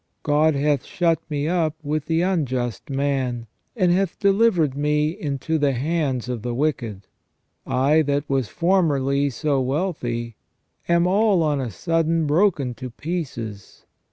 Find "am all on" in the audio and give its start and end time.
10.89-11.61